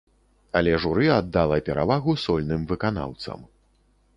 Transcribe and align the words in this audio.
Але 0.61 0.71
журы 0.85 1.05
аддала 1.17 1.59
перавагу 1.67 2.15
сольным 2.25 2.61
выканаўцам. 2.73 3.39